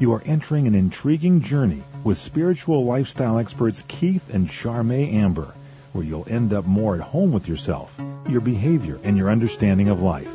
You 0.00 0.12
are 0.12 0.22
entering 0.26 0.66
an 0.66 0.74
intriguing 0.74 1.40
journey 1.40 1.84
with 2.02 2.18
spiritual 2.18 2.84
lifestyle 2.84 3.38
experts 3.38 3.84
Keith 3.86 4.28
and 4.34 4.48
Charmaine 4.48 5.14
Amber, 5.14 5.54
where 5.92 6.04
you'll 6.04 6.26
end 6.28 6.52
up 6.52 6.64
more 6.64 6.96
at 6.96 7.00
home 7.00 7.30
with 7.30 7.46
yourself, 7.46 7.94
your 8.28 8.40
behavior, 8.40 8.98
and 9.04 9.16
your 9.16 9.30
understanding 9.30 9.88
of 9.88 10.02
life. 10.02 10.32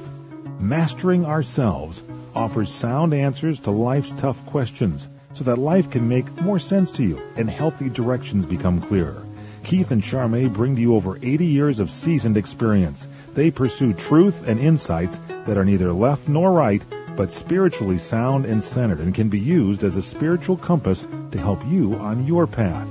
Mastering 0.61 1.25
Ourselves 1.25 2.01
offers 2.33 2.73
sound 2.73 3.13
answers 3.13 3.59
to 3.59 3.71
life's 3.71 4.13
tough 4.13 4.43
questions 4.45 5.09
so 5.33 5.43
that 5.43 5.57
life 5.57 5.91
can 5.91 6.07
make 6.07 6.41
more 6.41 6.59
sense 6.59 6.89
to 6.91 7.03
you 7.03 7.21
and 7.35 7.49
healthy 7.49 7.89
directions 7.89 8.45
become 8.45 8.79
clearer. 8.79 9.25
Keith 9.65 9.91
and 9.91 10.01
Charmaine 10.01 10.53
bring 10.53 10.75
to 10.75 10.81
you 10.81 10.95
over 10.95 11.17
80 11.17 11.45
years 11.45 11.79
of 11.79 11.91
seasoned 11.91 12.37
experience. 12.37 13.07
They 13.33 13.51
pursue 13.51 13.93
truth 13.93 14.47
and 14.47 14.57
insights 14.57 15.19
that 15.45 15.57
are 15.57 15.65
neither 15.65 15.91
left 15.91 16.29
nor 16.29 16.53
right, 16.53 16.81
but 17.19 17.33
spiritually 17.33 17.97
sound 17.97 18.45
and 18.45 18.63
centered 18.63 19.01
and 19.01 19.13
can 19.13 19.27
be 19.27 19.37
used 19.37 19.83
as 19.83 19.97
a 19.97 20.01
spiritual 20.01 20.55
compass 20.55 21.05
to 21.31 21.37
help 21.37 21.59
you 21.67 21.93
on 21.95 22.25
your 22.25 22.47
path. 22.47 22.87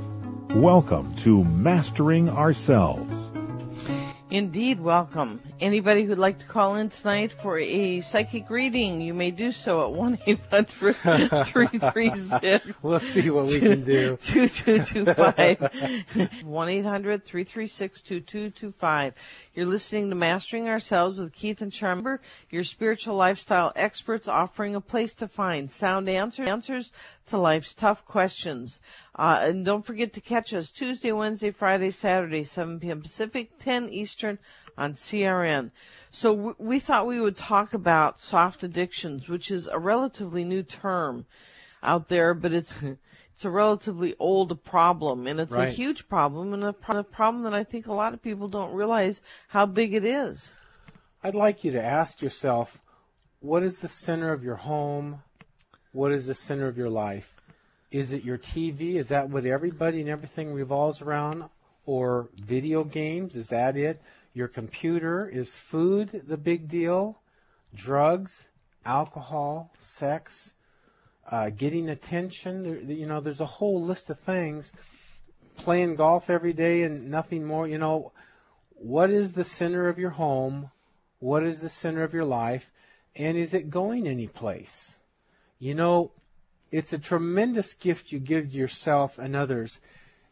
Welcome 0.51 1.17
to 1.21 1.45
Mastering 1.45 2.29
Ourselves. 2.29 3.11
Indeed, 4.29 4.81
welcome. 4.81 5.41
Anybody 5.61 6.05
who'd 6.05 6.19
like 6.19 6.39
to 6.39 6.47
call 6.47 6.77
in 6.77 6.89
tonight 6.89 7.33
for 7.33 7.59
a 7.59 8.01
psychic 8.01 8.49
reading, 8.49 9.01
you 9.01 9.13
may 9.13 9.33
do 9.33 9.51
so 9.51 9.83
at 9.83 9.91
1 9.93 10.21
800 10.27 10.95
336 10.95 12.79
We'll 12.83 13.01
see 13.01 13.29
what 13.31 13.47
we 13.47 13.59
can 13.59 13.83
do. 13.83 14.17
2225. 14.23 16.45
1 16.45 16.69
800 16.69 17.25
336 17.25 18.03
2225. 18.03 19.15
You're 19.55 19.67
listening 19.67 20.11
to 20.11 20.15
Mastering 20.15 20.69
Ourselves 20.69 21.19
with 21.19 21.33
Keith 21.33 21.61
and 21.61 21.73
Charmaine, 21.73 22.21
your 22.51 22.63
spiritual 22.63 23.17
lifestyle 23.17 23.73
experts 23.75 24.29
offering 24.29 24.77
a 24.77 24.81
place 24.81 25.13
to 25.15 25.27
find 25.27 25.69
sound 25.69 26.09
answers, 26.09 26.47
answers 26.47 26.93
to 27.27 27.37
life's 27.37 27.75
tough 27.75 28.05
questions. 28.05 28.79
Uh, 29.17 29.41
and 29.43 29.65
don't 29.65 29.85
forget 29.85 30.13
to 30.13 30.21
catch 30.21 30.55
us 30.55 30.71
Tuesday, 30.71 31.11
Wednesday, 31.11 31.51
Friday, 31.51 31.91
Saturday, 31.91 32.45
7 32.45 32.79
p.m. 32.79 33.03
Pacific, 33.03 33.59
10 33.59 33.89
Eastern 33.89 34.39
on 34.79 34.95
CRN. 34.95 35.71
So 36.11 36.35
w- 36.35 36.57
we 36.59 36.79
thought 36.79 37.07
we 37.07 37.21
would 37.21 37.37
talk 37.37 37.75
about 37.75 38.21
soft 38.21 38.63
addictions, 38.63 39.29
which 39.29 39.51
is 39.51 39.67
a 39.67 39.79
relatively 39.79 40.45
new 40.45 40.63
term 40.63 41.27
out 41.83 42.09
there, 42.09 42.33
but 42.33 42.53
it's 42.53 42.73
it's 43.35 43.45
a 43.45 43.51
relatively 43.51 44.15
old 44.19 44.65
problem, 44.65 45.27
and 45.27 45.39
it's 45.39 45.55
a 45.55 45.67
huge 45.71 46.09
problem, 46.09 46.55
and 46.55 46.65
a, 46.65 46.73
pro- 46.73 46.99
a 46.99 47.05
problem 47.05 47.45
that 47.45 47.55
I 47.55 47.63
think 47.63 47.87
a 47.87 47.93
lot 47.93 48.15
of 48.15 48.23
people 48.23 48.49
don't 48.49 48.73
realize 48.73 49.21
how 49.49 49.67
big 49.67 49.95
it 49.95 50.05
is. 50.05 50.53
I'd 51.23 51.35
like 51.35 51.63
you 51.63 51.73
to 51.73 51.85
ask 51.85 52.23
yourself, 52.23 52.81
what 53.41 53.63
is 53.63 53.79
the 53.79 53.89
center 53.89 54.33
of 54.33 54.43
your 54.43 54.57
home? 54.57 55.23
What 55.93 56.13
is 56.13 56.27
the 56.27 56.35
center 56.35 56.67
of 56.67 56.77
your 56.77 56.91
life? 56.91 57.35
Is 57.91 58.13
it 58.13 58.25
your 58.25 58.39
TV? 58.39 58.97
Is 58.97 59.09
that 59.09 59.31
what 59.31 59.47
everybody 59.47 60.01
and 60.01 60.11
everything 60.11 60.53
revolves 60.53 61.01
around? 61.01 61.45
Or 61.87 62.29
video 62.37 62.85
games? 62.85 63.37
Is 63.37 63.49
that 63.49 63.77
it? 63.77 64.03
Your 64.39 64.47
computer? 64.47 65.29
Is 65.29 65.57
food 65.57 66.23
the 66.29 66.37
big 66.37 66.69
deal? 66.69 67.21
Drugs? 67.75 68.47
Alcohol? 68.87 69.73
Sex? 69.81 70.53
Uh, 71.29 71.51
getting 71.51 71.89
attention? 71.89 72.89
You 72.89 73.07
know, 73.07 73.21
there's 73.21 73.41
a 73.41 73.47
whole 73.47 73.83
list 73.83 74.11
of 74.11 74.21
things. 74.21 74.71
Playing 75.57 75.97
golf 75.97 76.31
every 76.31 76.53
day 76.53 76.85
and 76.85 77.11
nothing 77.11 77.45
more. 77.45 77.67
You 77.67 77.79
know, 77.79 78.13
what 78.77 79.11
is 79.11 79.33
the 79.33 79.43
center 79.43 79.89
of 79.89 79.99
your 79.99 80.11
home? 80.11 80.71
What 81.19 81.43
is 81.43 81.61
the 81.61 81.69
center 81.69 82.05
of 82.05 82.15
your 82.15 82.25
life? 82.25 82.71
And 83.17 83.37
is 83.37 83.55
it 83.55 83.71
going 83.71 84.07
anyplace? 84.07 84.95
You 85.59 85.75
know, 85.75 86.13
it's 86.71 86.93
a 86.93 86.99
tremendous 87.01 87.75
gift 87.75 88.13
you 88.13 88.21
give 88.21 88.55
yourself 88.55 89.19
and 89.19 89.35
others 89.35 89.81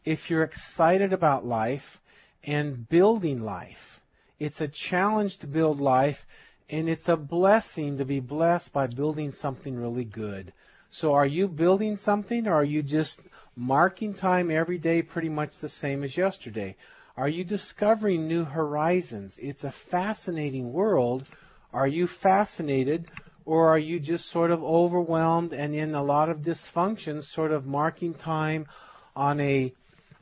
if 0.05 0.29
you're 0.29 0.43
excited 0.43 1.11
about 1.11 1.45
life 1.45 1.99
and 2.41 2.87
building 2.87 3.43
life. 3.43 3.96
It's 4.39 4.61
a 4.61 4.67
challenge 4.67 5.37
to 5.37 5.47
build 5.47 5.81
life, 5.81 6.27
and 6.69 6.87
it's 6.87 7.09
a 7.09 7.17
blessing 7.17 7.97
to 7.97 8.05
be 8.05 8.19
blessed 8.19 8.71
by 8.71 8.85
building 8.85 9.31
something 9.31 9.75
really 9.75 10.05
good. 10.05 10.53
So, 10.91 11.15
are 11.15 11.25
you 11.25 11.47
building 11.47 11.95
something, 11.95 12.47
or 12.47 12.53
are 12.53 12.63
you 12.63 12.83
just 12.83 13.19
marking 13.55 14.13
time 14.13 14.51
every 14.51 14.77
day 14.77 15.01
pretty 15.01 15.29
much 15.29 15.57
the 15.57 15.69
same 15.69 16.03
as 16.03 16.17
yesterday? 16.17 16.75
Are 17.17 17.27
you 17.27 17.43
discovering 17.43 18.27
new 18.27 18.43
horizons? 18.43 19.39
It's 19.41 19.63
a 19.63 19.71
fascinating 19.71 20.71
world. 20.71 21.25
Are 21.73 21.87
you 21.87 22.05
fascinated, 22.05 23.09
or 23.43 23.69
are 23.69 23.79
you 23.79 23.99
just 23.99 24.27
sort 24.27 24.51
of 24.51 24.63
overwhelmed 24.63 25.51
and 25.51 25.73
in 25.73 25.95
a 25.95 26.03
lot 26.03 26.29
of 26.29 26.43
dysfunction, 26.43 27.23
sort 27.23 27.51
of 27.51 27.65
marking 27.65 28.13
time 28.13 28.67
on 29.15 29.39
a 29.39 29.73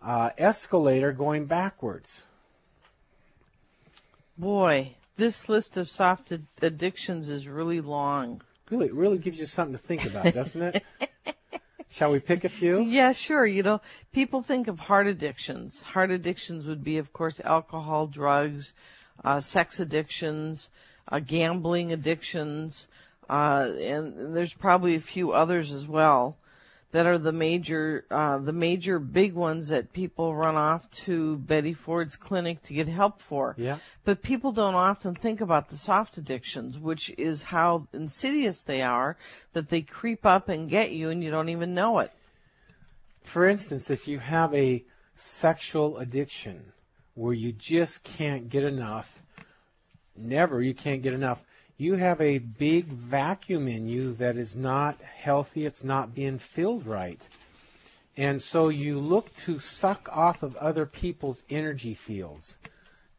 uh, 0.02 0.30
escalator 0.38 1.12
going 1.12 1.48
backwards? 1.48 2.24
Boy, 4.38 4.96
this 5.16 5.48
list 5.48 5.78
of 5.78 5.90
soft 5.90 6.32
ad- 6.32 6.48
addictions 6.62 7.30
is 7.30 7.48
really 7.48 7.82
long. 7.82 8.42
Really, 8.70 8.88
it 8.88 8.94
really 8.94 9.18
gives 9.18 9.40
you 9.40 9.46
something 9.46 9.78
to 9.78 9.82
think 9.82 10.06
about, 10.06 10.34
doesn't 10.34 10.62
it? 10.62 10.84
Shall 11.90 12.12
we 12.12 12.20
pick 12.20 12.44
a 12.44 12.50
few? 12.50 12.82
Yeah, 12.82 13.14
sure. 13.14 13.46
You 13.46 13.64
know, 13.64 13.82
people 14.12 14.42
think 14.42 14.68
of 14.68 14.80
hard 14.80 15.08
addictions. 15.08 15.82
Hard 15.82 16.12
addictions 16.12 16.66
would 16.66 16.84
be, 16.84 16.98
of 16.98 17.14
course, 17.14 17.40
alcohol, 17.42 18.08
drugs, 18.08 18.74
uh, 19.24 19.40
sex 19.40 19.80
addictions, 19.80 20.70
uh, 21.08 21.20
gambling 21.20 21.94
addictions, 21.94 22.88
uh, 23.30 23.72
and 23.80 24.36
there's 24.36 24.54
probably 24.54 24.96
a 24.96 25.00
few 25.00 25.32
others 25.32 25.72
as 25.72 25.88
well 25.88 26.38
that 26.96 27.06
are 27.06 27.18
the 27.18 27.34
major, 27.34 28.06
uh, 28.10 28.38
the 28.38 28.54
major 28.54 29.00
big 29.00 29.34
ones 29.34 29.68
that 29.68 29.92
people 29.92 30.34
run 30.34 30.56
off 30.56 30.90
to 30.92 31.36
Betty 31.40 31.74
Ford's 31.74 32.16
clinic 32.16 32.64
to 32.64 32.74
get 32.74 32.88
help 32.88 33.22
for. 33.22 33.54
Yeah. 33.58 33.80
But 34.06 34.22
people 34.22 34.54
don't 34.54 34.76
often 34.76 35.14
think 35.14 35.42
about 35.42 35.68
the 35.68 35.78
soft 35.78 36.18
addictions, 36.18 36.80
which 36.80 37.14
is 37.18 37.44
how 37.44 37.90
insidious 37.92 38.62
they 38.62 38.82
are, 38.82 39.18
that 39.52 39.68
they 39.68 39.82
creep 39.82 40.26
up 40.26 40.48
and 40.48 40.70
get 40.70 40.92
you 40.92 41.10
and 41.10 41.22
you 41.22 41.32
don't 41.32 41.50
even 41.50 41.74
know 41.74 42.00
it. 42.00 42.14
For 43.24 43.50
instance, 43.50 43.90
if 43.90 44.08
you 44.08 44.20
have 44.20 44.54
a 44.54 44.82
sexual 45.16 45.98
addiction 45.98 46.64
where 47.16 47.34
you 47.34 47.52
just 47.52 48.06
can't 48.06 48.48
get 48.48 48.64
enough, 48.64 49.22
never 50.16 50.62
you 50.62 50.74
can't 50.74 51.02
get 51.02 51.14
enough, 51.14 51.44
you 51.78 51.96
have 51.96 52.22
a 52.22 52.38
big 52.38 52.86
vacuum 52.86 53.68
in 53.68 53.88
you 53.88 54.14
that 54.14 54.38
is 54.38 54.56
not 54.56 55.02
healthy, 55.02 55.66
it's 55.66 55.84
not 55.84 56.16
being 56.16 56.40
filled 56.40 56.86
right. 56.86 57.28
And 58.18 58.42
so 58.42 58.70
you 58.70 59.00
look 59.00 59.34
to 59.44 59.60
suck 59.60 60.08
off 60.12 60.42
of 60.42 60.56
other 60.56 60.86
people's 60.86 61.44
energy 61.50 61.94
fields. 61.94 62.58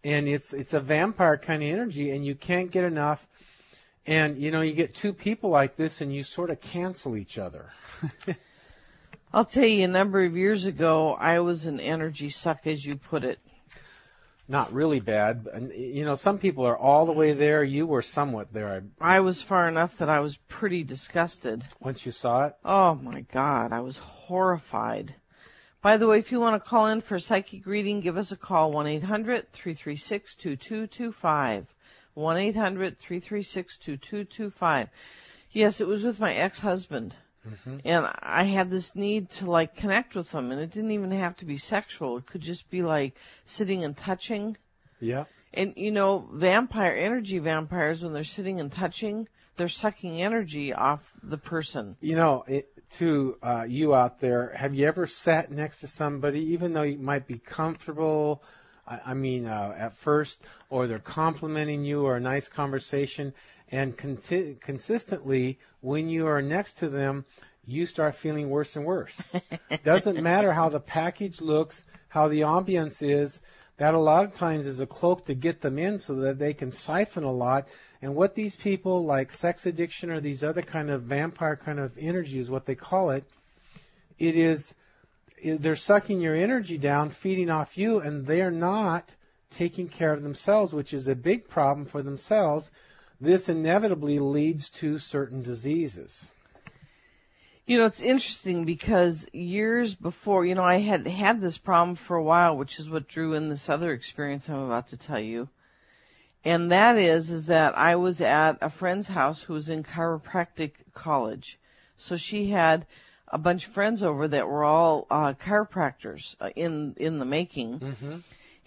And 0.04 0.26
it's 0.28 0.52
it's 0.52 0.72
a 0.72 0.80
vampire 0.80 1.36
kind 1.36 1.62
of 1.62 1.68
energy 1.68 2.12
and 2.12 2.24
you 2.24 2.34
can't 2.34 2.70
get 2.70 2.84
enough. 2.84 3.26
And 4.06 4.38
you 4.38 4.50
know, 4.50 4.62
you 4.62 4.72
get 4.72 4.94
two 4.94 5.12
people 5.12 5.50
like 5.50 5.76
this 5.76 6.00
and 6.00 6.14
you 6.14 6.22
sort 6.22 6.50
of 6.50 6.60
cancel 6.60 7.16
each 7.16 7.38
other. 7.38 7.72
I'll 9.34 9.44
tell 9.44 9.66
you, 9.66 9.84
a 9.84 9.88
number 9.88 10.22
of 10.24 10.36
years 10.36 10.64
ago, 10.64 11.14
I 11.14 11.40
was 11.40 11.66
an 11.66 11.80
energy 11.80 12.30
suck, 12.30 12.66
as 12.66 12.86
you 12.86 12.96
put 12.96 13.24
it. 13.24 13.38
Not 14.48 14.72
really 14.72 15.00
bad. 15.00 15.48
and, 15.52 15.72
You 15.72 16.04
know, 16.04 16.14
some 16.14 16.38
people 16.38 16.64
are 16.66 16.76
all 16.76 17.06
the 17.06 17.12
way 17.12 17.32
there. 17.32 17.64
You 17.64 17.86
were 17.86 18.02
somewhat 18.02 18.52
there 18.52 18.82
I 19.00 19.20
was 19.20 19.42
far 19.42 19.68
enough 19.68 19.96
that 19.98 20.08
I 20.08 20.20
was 20.20 20.36
pretty 20.48 20.82
disgusted. 20.84 21.64
once 21.80 22.06
you 22.06 22.12
saw 22.12 22.46
it. 22.46 22.54
Oh 22.64 22.94
my 22.94 23.22
God, 23.32 23.72
I 23.72 23.80
was 23.80 23.96
horrified. 23.98 25.14
By 25.82 25.96
the 25.98 26.06
way, 26.08 26.18
if 26.18 26.32
you 26.32 26.40
want 26.40 26.62
to 26.62 26.68
call 26.68 26.86
in 26.88 27.00
for 27.00 27.14
a 27.16 27.20
psychic 27.20 27.66
reading, 27.66 28.00
give 28.00 28.16
us 28.16 28.32
a 28.32 28.36
call 28.36 28.72
1-800-336-2225. 28.72 31.66
1-800-336-2225. 32.16 34.88
Yes, 35.50 35.80
it 35.80 35.86
was 35.86 36.02
with 36.02 36.18
my 36.20 36.32
ex-husband. 37.46 37.82
And 37.84 38.06
I 38.20 38.44
had 38.44 38.70
this 38.70 38.94
need 38.94 39.30
to 39.30 39.50
like 39.50 39.76
connect 39.76 40.14
with 40.14 40.32
him 40.32 40.50
and 40.50 40.60
it 40.60 40.70
didn't 40.70 40.92
even 40.92 41.10
have 41.10 41.36
to 41.36 41.44
be 41.44 41.56
sexual. 41.56 42.16
It 42.18 42.26
could 42.26 42.40
just 42.40 42.68
be 42.70 42.82
like 42.82 43.16
sitting 43.44 43.84
and 43.84 43.96
touching. 43.96 44.56
Yeah. 45.00 45.24
And 45.54 45.72
you 45.76 45.90
know, 45.90 46.28
vampire 46.32 46.94
energy 46.94 47.38
vampires 47.38 48.02
when 48.02 48.12
they're 48.12 48.24
sitting 48.24 48.60
and 48.60 48.70
touching, 48.70 49.28
they're 49.56 49.68
sucking 49.68 50.20
energy 50.22 50.72
off 50.72 51.12
the 51.22 51.38
person. 51.38 51.96
You 52.00 52.16
know, 52.16 52.44
it, 52.46 52.68
to 52.90 53.36
uh, 53.42 53.64
you 53.64 53.94
out 53.94 54.20
there, 54.20 54.52
have 54.54 54.74
you 54.74 54.86
ever 54.86 55.06
sat 55.06 55.50
next 55.50 55.80
to 55.80 55.88
somebody, 55.88 56.40
even 56.52 56.72
though 56.72 56.82
you 56.82 56.98
might 56.98 57.26
be 57.26 57.38
comfortable? 57.38 58.42
I, 58.86 59.00
I 59.06 59.14
mean, 59.14 59.46
uh, 59.46 59.74
at 59.76 59.96
first, 59.96 60.42
or 60.70 60.86
they're 60.86 60.98
complimenting 60.98 61.84
you, 61.84 62.04
or 62.04 62.16
a 62.16 62.20
nice 62.20 62.48
conversation, 62.48 63.32
and 63.70 63.96
conti- 63.96 64.56
consistently, 64.60 65.58
when 65.80 66.08
you 66.08 66.26
are 66.26 66.42
next 66.42 66.74
to 66.78 66.88
them, 66.88 67.24
you 67.64 67.84
start 67.84 68.14
feeling 68.14 68.48
worse 68.48 68.76
and 68.76 68.84
worse. 68.84 69.28
Doesn't 69.84 70.22
matter 70.22 70.52
how 70.52 70.68
the 70.68 70.80
package 70.80 71.40
looks, 71.40 71.84
how 72.08 72.28
the 72.28 72.42
ambience 72.42 73.02
is. 73.02 73.40
That 73.78 73.92
a 73.92 74.00
lot 74.00 74.24
of 74.24 74.32
times 74.32 74.66
is 74.66 74.80
a 74.80 74.86
cloak 74.86 75.26
to 75.26 75.34
get 75.34 75.60
them 75.60 75.78
in 75.78 75.98
so 75.98 76.14
that 76.14 76.38
they 76.38 76.54
can 76.54 76.72
siphon 76.72 77.24
a 77.24 77.32
lot 77.32 77.68
And 78.00 78.14
what 78.14 78.34
these 78.34 78.56
people 78.56 79.04
like 79.04 79.32
sex 79.32 79.66
addiction 79.66 80.10
or 80.10 80.20
these 80.20 80.44
other 80.44 80.62
kind 80.62 80.90
of 80.90 81.02
vampire 81.02 81.56
kind 81.56 81.78
of 81.78 81.98
energy 81.98 82.38
is 82.38 82.50
what 82.50 82.66
they 82.66 82.74
call 82.74 83.10
it. 83.10 83.24
It 84.18 84.36
is 84.36 84.74
they're 85.54 85.76
sucking 85.76 86.20
your 86.20 86.34
energy 86.34 86.78
down, 86.78 87.10
feeding 87.10 87.50
off 87.50 87.78
you, 87.78 88.00
and 88.00 88.26
they're 88.26 88.50
not 88.50 89.14
taking 89.50 89.88
care 89.88 90.12
of 90.12 90.22
themselves, 90.22 90.72
which 90.72 90.92
is 90.92 91.08
a 91.08 91.14
big 91.14 91.48
problem 91.48 91.86
for 91.86 92.02
themselves. 92.02 92.70
This 93.20 93.48
inevitably 93.48 94.18
leads 94.18 94.68
to 94.70 94.98
certain 94.98 95.42
diseases. 95.42 96.28
You 97.66 97.78
know, 97.78 97.86
it's 97.86 98.00
interesting 98.00 98.64
because 98.64 99.26
years 99.32 99.94
before, 99.94 100.46
you 100.46 100.54
know, 100.54 100.62
I 100.62 100.76
had 100.76 101.06
had 101.06 101.40
this 101.40 101.58
problem 101.58 101.96
for 101.96 102.16
a 102.16 102.22
while, 102.22 102.56
which 102.56 102.78
is 102.78 102.88
what 102.88 103.08
drew 103.08 103.32
in 103.32 103.48
this 103.48 103.68
other 103.68 103.92
experience 103.92 104.48
I'm 104.48 104.56
about 104.56 104.88
to 104.90 104.96
tell 104.96 105.18
you. 105.18 105.48
And 106.44 106.70
that 106.70 106.96
is, 106.96 107.28
is 107.28 107.46
that 107.46 107.76
I 107.76 107.96
was 107.96 108.20
at 108.20 108.58
a 108.60 108.70
friend's 108.70 109.08
house 109.08 109.42
who 109.42 109.54
was 109.54 109.68
in 109.68 109.82
chiropractic 109.82 110.72
college. 110.94 111.58
So 111.96 112.16
she 112.16 112.50
had 112.50 112.86
a 113.28 113.38
bunch 113.38 113.66
of 113.66 113.72
friends 113.72 114.02
over 114.02 114.28
that 114.28 114.48
were 114.48 114.64
all 114.64 115.06
uh, 115.10 115.34
chiropractors 115.34 116.36
uh, 116.40 116.50
in 116.56 116.94
in 116.98 117.18
the 117.18 117.24
making. 117.24 117.80
Mm-hmm. 117.80 118.16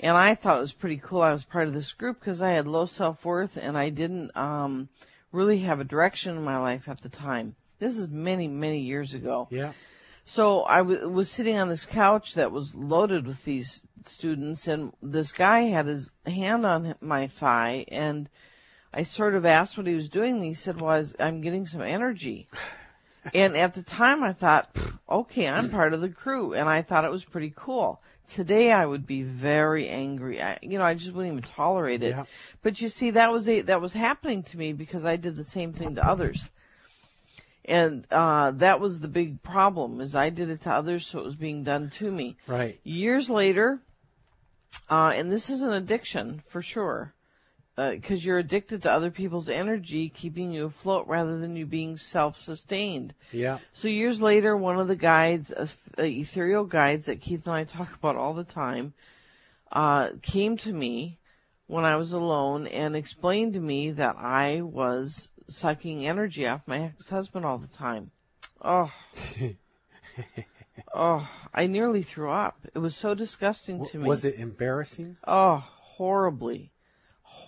And 0.01 0.15
I 0.15 0.35
thought 0.35 0.57
it 0.57 0.61
was 0.61 0.71
pretty 0.71 1.01
cool. 1.03 1.21
I 1.21 1.31
was 1.31 1.44
part 1.44 1.67
of 1.67 1.73
this 1.73 1.91
group 1.91 2.19
because 2.19 2.41
I 2.41 2.51
had 2.51 2.67
low 2.67 2.85
self 2.85 3.25
worth 3.25 3.57
and 3.57 3.77
I 3.77 3.89
didn't 3.89 4.35
um, 4.35 4.88
really 5.31 5.59
have 5.59 5.79
a 5.79 5.83
direction 5.83 6.38
in 6.38 6.44
my 6.44 6.57
life 6.57 6.88
at 6.88 7.01
the 7.01 7.09
time. 7.09 7.56
This 7.79 7.97
is 7.97 8.07
many, 8.07 8.47
many 8.47 8.79
years 8.79 9.13
ago. 9.13 9.47
Yeah. 9.51 9.73
So 10.25 10.63
I 10.65 10.79
w- 10.79 11.09
was 11.09 11.29
sitting 11.29 11.57
on 11.57 11.69
this 11.69 11.85
couch 11.85 12.35
that 12.35 12.51
was 12.51 12.75
loaded 12.75 13.25
with 13.25 13.44
these 13.45 13.81
students, 14.06 14.67
and 14.67 14.94
this 15.01 15.31
guy 15.31 15.61
had 15.61 15.88
his 15.88 16.11
hand 16.25 16.65
on 16.65 16.95
my 17.01 17.27
thigh, 17.27 17.85
and 17.88 18.29
I 18.94 19.03
sort 19.03 19.33
of 19.33 19.45
asked 19.45 19.77
what 19.77 19.88
he 19.88 19.95
was 19.95 20.07
doing, 20.07 20.35
and 20.35 20.45
he 20.45 20.53
said, 20.53 20.79
"Well, 20.79 21.03
I'm 21.19 21.41
getting 21.41 21.65
some 21.65 21.81
energy." 21.81 22.47
and 23.33 23.56
at 23.57 23.74
the 23.74 23.83
time, 23.83 24.24
I 24.24 24.33
thought, 24.33 24.69
"Okay, 25.10 25.48
I'm 25.48 25.69
part 25.69 25.94
of 25.94 26.01
the 26.01 26.10
crew," 26.10 26.54
and 26.54 26.68
I 26.69 26.81
thought 26.81 27.06
it 27.06 27.12
was 27.12 27.25
pretty 27.25 27.54
cool. 27.56 28.01
Today, 28.27 28.71
I 28.71 28.86
would 28.86 29.07
be 29.07 29.24
very 29.24 29.89
angry. 29.89 30.42
I, 30.42 30.60
you 30.62 30.77
know, 30.77 30.86
I 30.86 30.94
just 30.94 31.13
wouldn't 31.13 31.33
even 31.33 31.50
tolerate 31.50 32.04
it. 32.04 32.10
Yeah. 32.12 32.25
But 32.62 32.80
you 32.80 32.89
see, 32.89 33.10
that 33.12 33.31
was 33.31 33.50
a, 33.50 33.62
that 33.62 33.81
was 33.81 33.94
happening 33.94 34.44
to 34.44 34.57
me 34.57 34.71
because 34.74 35.06
I 35.06 35.16
did 35.16 35.36
the 35.36 35.44
same 35.44 35.74
thing 35.74 35.95
to 35.95 36.07
others 36.07 36.51
and 37.69 38.06
uh, 38.12 38.51
that 38.51 38.80
was 38.80 39.00
the 39.00 39.07
big 39.07 39.44
problem 39.44 40.01
is 40.01 40.16
I 40.16 40.30
did 40.30 40.50
it 40.50 40.62
to 40.62 40.71
others, 40.71 41.06
so 41.06 41.19
it 41.19 41.25
was 41.25 41.36
being 41.36 41.63
done 41.63 41.89
to 41.92 42.12
me. 42.12 42.36
Right. 42.48 42.80
Years 42.83 43.30
later, 43.30 43.80
uh, 44.89 45.13
and 45.16 45.31
this 45.31 45.50
is 45.50 45.62
an 45.62 45.74
addiction 45.74 46.39
for 46.39 46.62
sure, 46.63 47.13
because 47.91 48.25
uh, 48.25 48.27
you're 48.27 48.39
addicted 48.39 48.81
to 48.83 48.91
other 48.91 49.11
people's 49.11 49.49
energy, 49.49 50.09
keeping 50.09 50.51
you 50.51 50.65
afloat 50.65 51.07
rather 51.07 51.37
than 51.39 51.55
you 51.55 51.65
being 51.65 51.97
self-sustained. 51.97 53.13
Yeah. 53.31 53.59
So 53.71 53.87
years 53.87 54.21
later, 54.21 54.57
one 54.57 54.79
of 54.79 54.87
the 54.87 54.95
guides, 54.95 55.53
uh, 55.53 55.67
ethereal 55.97 56.65
guides 56.65 57.05
that 57.05 57.21
Keith 57.21 57.45
and 57.45 57.55
I 57.55 57.63
talk 57.63 57.93
about 57.93 58.17
all 58.17 58.33
the 58.33 58.43
time, 58.43 58.93
uh, 59.71 60.09
came 60.21 60.57
to 60.57 60.73
me 60.73 61.19
when 61.67 61.85
I 61.85 61.95
was 61.95 62.11
alone 62.11 62.67
and 62.67 62.95
explained 62.95 63.53
to 63.53 63.59
me 63.59 63.91
that 63.91 64.17
I 64.17 64.61
was 64.61 65.29
sucking 65.47 66.05
energy 66.05 66.47
off 66.47 66.61
my 66.65 66.79
ex-husband 66.81 67.45
all 67.45 67.59
the 67.59 67.67
time. 67.67 68.11
Oh. 68.61 68.91
oh, 70.93 71.29
I 71.53 71.67
nearly 71.67 72.03
threw 72.03 72.29
up. 72.29 72.57
It 72.73 72.79
was 72.79 72.95
so 72.95 73.15
disgusting 73.15 73.85
to 73.85 73.99
me. 73.99 74.07
Was 74.07 74.25
it 74.25 74.35
embarrassing? 74.35 75.15
Oh, 75.25 75.63
horribly. 75.79 76.71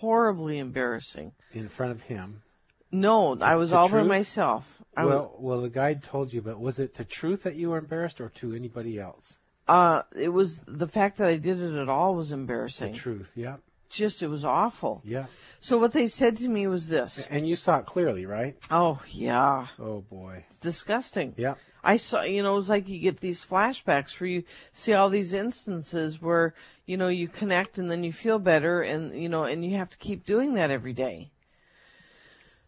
Horribly 0.02 0.58
embarrassing. 0.58 1.30
In 1.52 1.68
front 1.68 1.92
of 1.92 2.02
him? 2.02 2.42
No, 2.90 3.38
I 3.40 3.54
was 3.54 3.72
all 3.72 3.88
truth? 3.88 4.02
by 4.02 4.08
myself. 4.08 4.82
I 4.96 5.04
well, 5.04 5.36
well, 5.38 5.60
the 5.60 5.70
guide 5.70 6.02
told 6.02 6.32
you, 6.32 6.42
but 6.42 6.58
was 6.58 6.80
it 6.80 6.96
to 6.96 7.04
truth 7.04 7.44
that 7.44 7.54
you 7.54 7.70
were 7.70 7.78
embarrassed 7.78 8.20
or 8.20 8.28
to 8.30 8.52
anybody 8.52 8.98
else? 8.98 9.38
Uh, 9.68 10.02
it 10.16 10.30
was 10.30 10.60
the 10.66 10.88
fact 10.88 11.18
that 11.18 11.28
I 11.28 11.36
did 11.36 11.60
it 11.60 11.80
at 11.80 11.88
all 11.88 12.16
was 12.16 12.32
embarrassing. 12.32 12.92
The 12.92 12.98
truth, 12.98 13.32
yeah 13.36 13.58
just 13.92 14.22
it 14.22 14.28
was 14.28 14.44
awful. 14.44 15.02
Yeah. 15.04 15.26
So 15.60 15.78
what 15.78 15.92
they 15.92 16.08
said 16.08 16.36
to 16.38 16.48
me 16.48 16.66
was 16.66 16.88
this. 16.88 17.26
And 17.30 17.48
you 17.48 17.54
saw 17.54 17.78
it 17.78 17.86
clearly, 17.86 18.26
right? 18.26 18.56
Oh 18.70 19.00
yeah. 19.10 19.68
Oh 19.78 20.00
boy. 20.00 20.44
It's 20.48 20.58
disgusting. 20.58 21.34
Yeah. 21.36 21.54
I 21.84 21.96
saw, 21.96 22.22
you 22.22 22.42
know, 22.42 22.54
it 22.54 22.56
was 22.56 22.68
like 22.68 22.88
you 22.88 22.98
get 22.98 23.20
these 23.20 23.44
flashbacks 23.44 24.18
where 24.18 24.28
you 24.28 24.44
see 24.72 24.92
all 24.92 25.10
these 25.10 25.32
instances 25.32 26.22
where, 26.22 26.54
you 26.86 26.96
know, 26.96 27.08
you 27.08 27.26
connect 27.26 27.78
and 27.78 27.90
then 27.90 28.04
you 28.04 28.12
feel 28.12 28.38
better 28.38 28.82
and, 28.82 29.20
you 29.20 29.28
know, 29.28 29.44
and 29.44 29.64
you 29.64 29.76
have 29.76 29.90
to 29.90 29.98
keep 29.98 30.24
doing 30.24 30.54
that 30.54 30.70
every 30.70 30.92
day. 30.92 31.30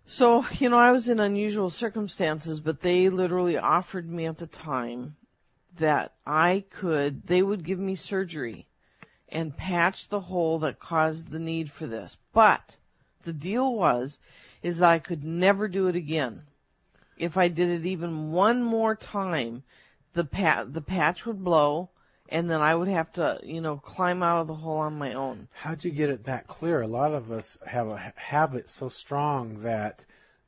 So, 0.06 0.44
you 0.58 0.68
know, 0.68 0.78
I 0.78 0.90
was 0.90 1.08
in 1.08 1.20
unusual 1.20 1.70
circumstances, 1.70 2.60
but 2.60 2.80
they 2.80 3.08
literally 3.08 3.56
offered 3.56 4.10
me 4.10 4.26
at 4.26 4.38
the 4.38 4.46
time 4.46 5.16
that 5.78 6.12
I 6.26 6.64
could, 6.70 7.26
they 7.26 7.42
would 7.42 7.64
give 7.64 7.78
me 7.78 7.94
surgery 7.94 8.66
and 9.28 9.56
patch 9.56 10.08
the 10.08 10.20
hole 10.20 10.58
that 10.60 10.78
caused 10.78 11.30
the 11.30 11.38
need 11.38 11.70
for 11.70 11.86
this. 11.86 12.16
But 12.32 12.76
the 13.22 13.32
deal 13.32 13.74
was, 13.74 14.18
is 14.62 14.78
that 14.78 14.90
I 14.90 14.98
could 14.98 15.24
never 15.24 15.68
do 15.68 15.88
it 15.88 15.96
again. 15.96 16.42
If 17.16 17.36
I 17.36 17.48
did 17.48 17.68
it 17.68 17.86
even 17.86 18.32
one 18.32 18.62
more 18.62 18.94
time, 18.94 19.62
the 20.14 20.24
pat, 20.24 20.72
the 20.72 20.82
patch 20.82 21.26
would 21.26 21.42
blow 21.44 21.90
and 22.28 22.48
then 22.48 22.60
I 22.60 22.74
would 22.74 22.88
have 22.88 23.12
to, 23.12 23.38
you 23.42 23.60
know, 23.60 23.76
climb 23.76 24.22
out 24.22 24.40
of 24.40 24.46
the 24.46 24.54
hole 24.54 24.78
on 24.78 24.98
my 24.98 25.12
own. 25.12 25.48
How'd 25.52 25.84
you 25.84 25.90
get 25.90 26.10
it 26.10 26.24
that 26.24 26.46
clear? 26.46 26.80
A 26.80 26.86
lot 26.86 27.12
of 27.12 27.30
us 27.30 27.58
have 27.66 27.88
a 27.88 28.12
habit 28.16 28.70
so 28.70 28.88
strong 28.88 29.62
that, 29.62 30.04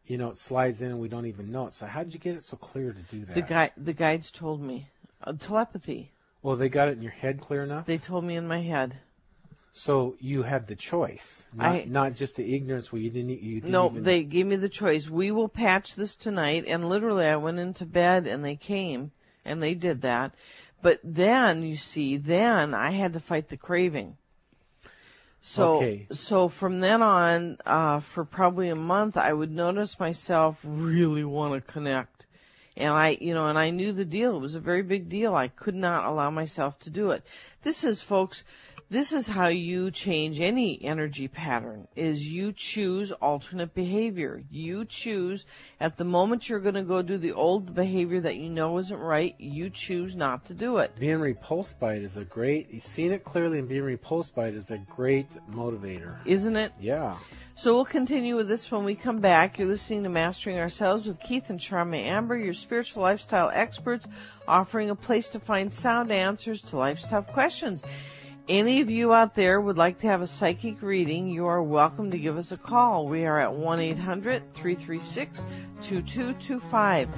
you 0.06 0.16
know, 0.16 0.30
it 0.30 0.38
slides 0.38 0.80
in 0.80 0.88
and 0.88 1.00
we 1.00 1.08
don't 1.08 1.26
even 1.26 1.52
know 1.52 1.66
it. 1.66 1.74
So 1.74 1.86
how'd 1.86 2.12
you 2.12 2.18
get 2.18 2.36
it 2.36 2.44
so 2.44 2.56
clear 2.56 2.92
to 2.92 3.16
do 3.16 3.24
that? 3.26 3.34
The 3.34 3.42
guy, 3.42 3.70
the 3.76 3.92
guides 3.92 4.30
told 4.30 4.62
me, 4.62 4.88
uh, 5.22 5.34
telepathy. 5.34 6.12
Well, 6.46 6.54
they 6.54 6.68
got 6.68 6.86
it 6.86 6.92
in 6.92 7.02
your 7.02 7.10
head 7.10 7.40
clear 7.40 7.64
enough? 7.64 7.86
They 7.86 7.98
told 7.98 8.22
me 8.22 8.36
in 8.36 8.46
my 8.46 8.62
head. 8.62 8.98
So 9.72 10.14
you 10.20 10.44
had 10.44 10.68
the 10.68 10.76
choice, 10.76 11.44
not, 11.52 11.66
I, 11.66 11.84
not 11.88 12.14
just 12.14 12.36
the 12.36 12.54
ignorance 12.54 12.92
where 12.92 13.02
you 13.02 13.10
didn't. 13.10 13.42
You 13.42 13.56
didn't 13.56 13.72
no, 13.72 13.90
even... 13.90 14.04
they 14.04 14.22
gave 14.22 14.46
me 14.46 14.54
the 14.54 14.68
choice. 14.68 15.10
We 15.10 15.32
will 15.32 15.48
patch 15.48 15.96
this 15.96 16.14
tonight, 16.14 16.64
and 16.68 16.88
literally, 16.88 17.26
I 17.26 17.34
went 17.34 17.58
into 17.58 17.84
bed, 17.84 18.28
and 18.28 18.44
they 18.44 18.54
came, 18.54 19.10
and 19.44 19.60
they 19.60 19.74
did 19.74 20.02
that. 20.02 20.36
But 20.82 21.00
then, 21.02 21.64
you 21.64 21.76
see, 21.76 22.16
then 22.16 22.74
I 22.74 22.92
had 22.92 23.14
to 23.14 23.20
fight 23.20 23.48
the 23.48 23.56
craving. 23.56 24.16
So, 25.40 25.78
okay. 25.78 26.06
so 26.12 26.46
from 26.46 26.78
then 26.78 27.02
on, 27.02 27.58
uh, 27.66 27.98
for 27.98 28.24
probably 28.24 28.68
a 28.68 28.76
month, 28.76 29.16
I 29.16 29.32
would 29.32 29.50
notice 29.50 29.98
myself 29.98 30.60
really 30.64 31.24
want 31.24 31.54
to 31.54 31.72
connect 31.72 32.15
and 32.76 32.92
I, 32.92 33.16
you 33.20 33.34
know, 33.34 33.46
and 33.46 33.58
I 33.58 33.70
knew 33.70 33.92
the 33.92 34.04
deal. 34.04 34.36
It 34.36 34.40
was 34.40 34.54
a 34.54 34.60
very 34.60 34.82
big 34.82 35.08
deal. 35.08 35.34
I 35.34 35.48
could 35.48 35.74
not 35.74 36.04
allow 36.04 36.30
myself 36.30 36.78
to 36.80 36.90
do 36.90 37.10
it. 37.10 37.24
This 37.62 37.84
is, 37.84 38.02
folks, 38.02 38.44
this 38.88 39.12
is 39.12 39.26
how 39.26 39.48
you 39.48 39.90
change 39.90 40.40
any 40.40 40.80
energy 40.84 41.26
pattern 41.26 41.88
is 41.96 42.24
you 42.24 42.52
choose 42.52 43.10
alternate 43.10 43.74
behavior. 43.74 44.40
You 44.48 44.84
choose 44.84 45.44
at 45.80 45.96
the 45.96 46.04
moment 46.04 46.48
you're 46.48 46.60
going 46.60 46.76
to 46.76 46.82
go 46.82 47.02
do 47.02 47.18
the 47.18 47.32
old 47.32 47.74
behavior 47.74 48.20
that 48.20 48.36
you 48.36 48.48
know 48.48 48.78
isn't 48.78 48.96
right, 48.96 49.34
you 49.38 49.70
choose 49.70 50.14
not 50.14 50.44
to 50.46 50.54
do 50.54 50.76
it. 50.76 50.94
Being 51.00 51.18
repulsed 51.18 51.80
by 51.80 51.94
it 51.94 52.04
is 52.04 52.16
a 52.16 52.24
great, 52.24 52.80
seeing 52.80 53.10
it 53.10 53.24
clearly 53.24 53.58
and 53.58 53.68
being 53.68 53.82
repulsed 53.82 54.36
by 54.36 54.46
it 54.48 54.54
is 54.54 54.70
a 54.70 54.78
great 54.78 55.30
motivator. 55.50 56.18
Isn't 56.24 56.54
it? 56.56 56.72
Yeah. 56.78 57.16
So 57.56 57.74
we'll 57.74 57.86
continue 57.86 58.36
with 58.36 58.46
this 58.46 58.70
when 58.70 58.84
we 58.84 58.94
come 58.94 59.18
back. 59.18 59.58
You're 59.58 59.66
listening 59.66 60.04
to 60.04 60.10
Mastering 60.10 60.58
Ourselves 60.58 61.06
with 61.06 61.18
Keith 61.18 61.50
and 61.50 61.58
Charmaine 61.58 62.04
Amber, 62.04 62.36
your 62.36 62.54
spiritual 62.54 63.02
lifestyle 63.02 63.50
experts, 63.52 64.06
offering 64.46 64.90
a 64.90 64.94
place 64.94 65.28
to 65.30 65.40
find 65.40 65.72
sound 65.74 66.12
answers 66.12 66.62
to 66.62 66.76
life's 66.76 67.06
tough 67.06 67.26
questions. 67.26 67.82
Any 68.48 68.80
of 68.80 68.88
you 68.88 69.12
out 69.12 69.34
there 69.34 69.60
would 69.60 69.76
like 69.76 69.98
to 70.00 70.06
have 70.06 70.22
a 70.22 70.26
psychic 70.28 70.80
reading, 70.80 71.28
you 71.28 71.46
are 71.46 71.60
welcome 71.60 72.12
to 72.12 72.18
give 72.18 72.38
us 72.38 72.52
a 72.52 72.56
call. 72.56 73.08
We 73.08 73.24
are 73.24 73.40
at 73.40 73.52
1 73.52 73.80
800 73.80 74.54
336 74.54 75.44
2225. 75.82 77.08